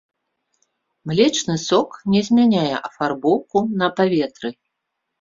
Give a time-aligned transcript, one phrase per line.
[1.11, 4.49] Млечны сок не змяняе афарбоўку на паветры.